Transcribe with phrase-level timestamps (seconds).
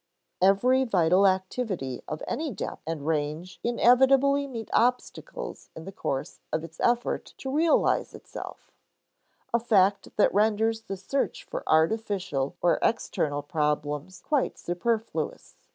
[0.41, 6.63] Every vital activity of any depth and range inevitably meets obstacles in the course of
[6.63, 8.71] its effort to realize itself
[9.53, 15.53] a fact that renders the search for artificial or external problems quite superfluous.